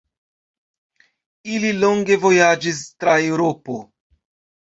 Ili 1.57 1.69
longe 1.81 2.17
vojaĝis 2.23 2.79
tra 3.05 3.15
Eŭropo. 3.27 3.77